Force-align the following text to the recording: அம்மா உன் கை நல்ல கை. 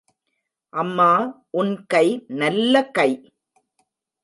அம்மா 0.73 1.09
உன் 1.49 1.85
கை 1.85 2.25
நல்ல 2.27 2.83
கை. 2.91 3.11